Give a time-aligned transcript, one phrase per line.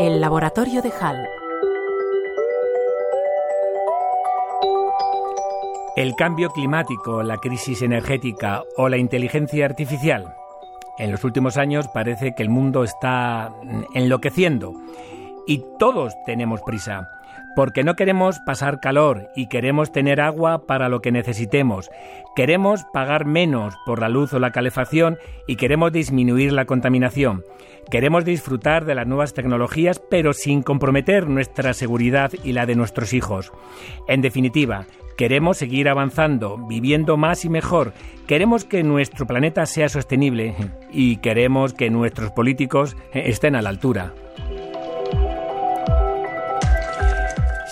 [0.00, 1.26] El laboratorio de Hall.
[5.96, 10.36] El cambio climático, la crisis energética o la inteligencia artificial.
[10.98, 13.52] En los últimos años parece que el mundo está
[13.92, 14.72] enloqueciendo
[15.48, 17.17] y todos tenemos prisa
[17.58, 21.90] porque no queremos pasar calor y queremos tener agua para lo que necesitemos.
[22.36, 25.18] Queremos pagar menos por la luz o la calefacción
[25.48, 27.42] y queremos disminuir la contaminación.
[27.90, 33.12] Queremos disfrutar de las nuevas tecnologías pero sin comprometer nuestra seguridad y la de nuestros
[33.12, 33.50] hijos.
[34.06, 34.86] En definitiva,
[35.16, 37.92] queremos seguir avanzando, viviendo más y mejor.
[38.28, 40.54] Queremos que nuestro planeta sea sostenible
[40.92, 44.14] y queremos que nuestros políticos estén a la altura.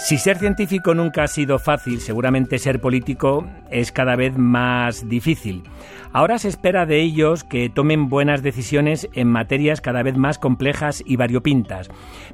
[0.06, 5.64] Si ser científico nunca ha sido fácil, seguramente ser político es cada vez más difícil.
[6.12, 11.02] Ahora se espera de ellos que tomen buenas decisiones en materias cada vez más complejas
[11.04, 11.88] y variopintas,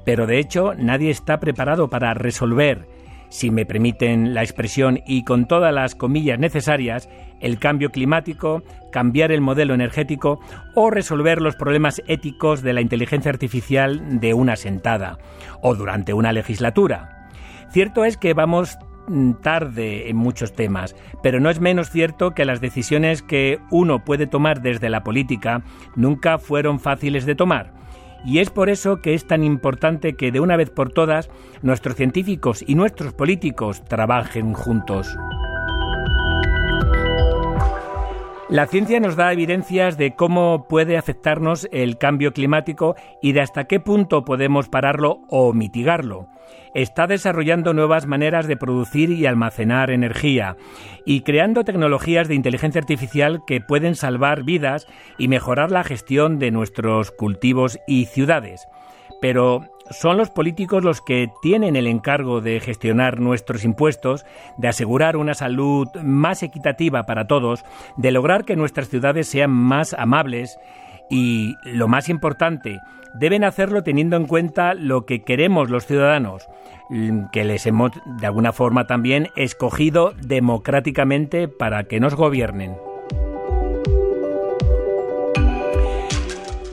[0.05, 2.87] pero de hecho nadie está preparado para resolver,
[3.31, 7.09] si me permiten la expresión y con todas las comillas necesarias,
[7.41, 10.41] el cambio climático, cambiar el modelo energético
[10.75, 15.17] o resolver los problemas éticos de la inteligencia artificial de una sentada
[15.63, 17.22] o durante una legislatura.
[17.73, 18.77] Cierto es que vamos
[19.09, 24.05] mm, tarde en muchos temas, pero no es menos cierto que las decisiones que uno
[24.05, 25.63] puede tomar desde la política
[25.97, 27.73] nunca fueron fáciles de tomar.
[28.27, 31.31] Y es por eso que es tan importante que de una vez por todas
[31.63, 35.17] nuestros científicos y nuestros políticos trabajen juntos.
[38.53, 43.65] La ciencia nos da evidencias de cómo puede afectarnos el cambio climático y de hasta
[43.65, 46.29] qué punto podemos pararlo o mitigarlo.
[46.75, 50.59] Está desarrollando nuevas maneras de producir y almacenar energía
[51.07, 56.51] y creando tecnologías de inteligencia artificial que pueden salvar vidas y mejorar la gestión de
[56.51, 58.69] nuestros cultivos y ciudades.
[59.23, 64.25] Pero son los políticos los que tienen el encargo de gestionar nuestros impuestos,
[64.59, 67.65] de asegurar una salud más equitativa para todos,
[67.97, 70.59] de lograr que nuestras ciudades sean más amables
[71.11, 72.81] y, lo más importante,
[73.15, 76.49] deben hacerlo teniendo en cuenta lo que queremos los ciudadanos,
[77.33, 82.92] que les hemos de alguna forma también escogido democráticamente para que nos gobiernen.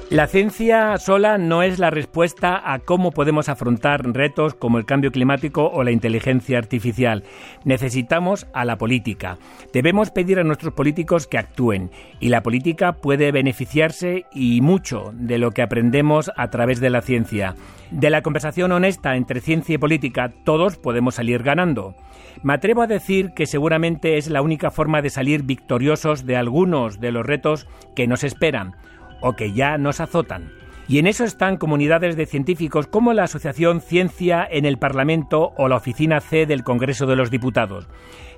[0.10, 5.12] La ciencia sola no es la respuesta a cómo podemos afrontar retos como el cambio
[5.12, 7.24] climático o la inteligencia artificial.
[7.64, 9.38] Necesitamos a la política.
[9.72, 15.38] Debemos pedir a nuestros políticos que actúen y la política puede beneficiarse y mucho de
[15.38, 17.54] lo que aprendemos a través de la ciencia.
[17.92, 21.94] De la conversación honesta entre ciencia y política todos podemos salir ganando.
[22.42, 27.00] Me atrevo a decir que seguramente es la única forma de salir victoriosos de algunos
[27.00, 28.74] de los retos que nos esperan
[29.22, 30.52] o que ya nos azotan.
[30.88, 35.68] Y en eso están comunidades de científicos como la Asociación Ciencia en el Parlamento o
[35.68, 37.88] la Oficina C del Congreso de los Diputados.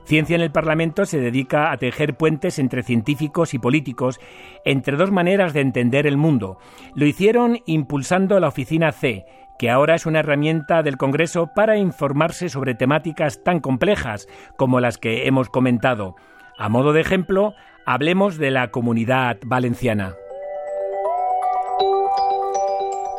[0.04, 4.20] Ciencia en el Parlamento se dedica a tejer puentes entre científicos y políticos,
[4.66, 6.58] entre dos maneras de entender el mundo.
[6.94, 9.26] Lo hicieron impulsando la Oficina C,
[9.58, 14.28] que ahora es una herramienta del Congreso para informarse sobre temáticas tan complejas
[14.58, 16.16] como las que hemos comentado.
[16.58, 17.54] A modo de ejemplo,
[17.86, 20.16] hablemos de la comunidad valenciana.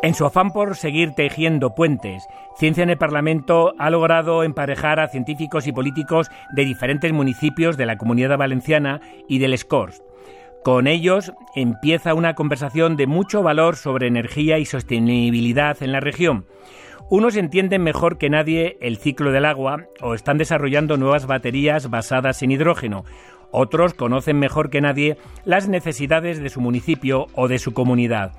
[0.02, 2.26] En su afán por seguir tejiendo puentes,
[2.56, 7.86] Ciencia en el Parlamento ha logrado emparejar a científicos y políticos de diferentes municipios de
[7.86, 10.02] la Comunidad Valenciana y del Scors.
[10.64, 16.46] Con ellos empieza una conversación de mucho valor sobre energía y sostenibilidad en la región.
[17.08, 22.42] Unos entienden mejor que nadie el ciclo del agua o están desarrollando nuevas baterías basadas
[22.42, 23.04] en hidrógeno.
[23.50, 28.32] Otros conocen mejor que nadie las necesidades de su municipio o de su comunidad.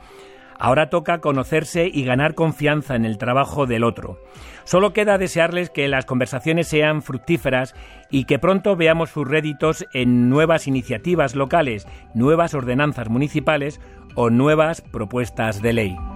[0.59, 4.19] Ahora toca conocerse y ganar confianza en el trabajo del otro.
[4.64, 7.75] Solo queda desearles que las conversaciones sean fructíferas
[8.09, 13.81] y que pronto veamos sus réditos en nuevas iniciativas locales, nuevas ordenanzas municipales
[14.16, 16.12] o nuevas propuestas de ley.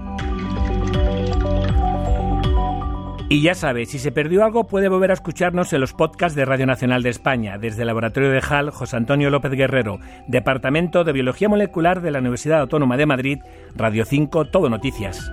[3.29, 6.45] Y ya sabe, si se perdió algo puede volver a escucharnos en los podcasts de
[6.45, 11.11] Radio Nacional de España, desde el Laboratorio de HAL José Antonio López Guerrero, Departamento de
[11.11, 13.39] Biología Molecular de la Universidad Autónoma de Madrid,
[13.75, 15.29] Radio 5, Todo Noticias.